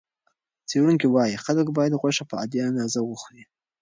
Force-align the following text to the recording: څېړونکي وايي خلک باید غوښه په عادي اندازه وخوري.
څېړونکي 0.69 1.07
وايي 1.09 1.37
خلک 1.45 1.67
باید 1.77 1.97
غوښه 2.01 2.23
په 2.29 2.35
عادي 2.39 2.59
اندازه 2.69 2.99
وخوري. 3.03 3.43